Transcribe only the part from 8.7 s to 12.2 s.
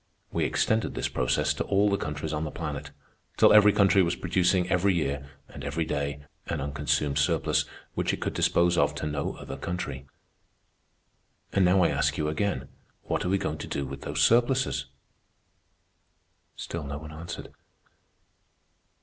of to no other country. And now I ask